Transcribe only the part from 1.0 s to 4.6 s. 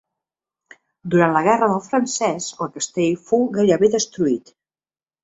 Durant la Guerra del Francès el castell fou gairebé destruït.